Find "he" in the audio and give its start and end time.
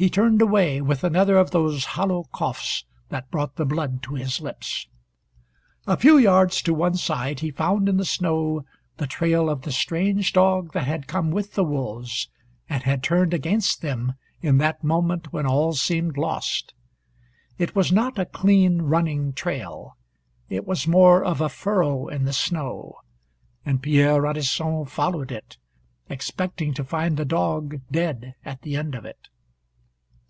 0.00-0.08, 7.40-7.50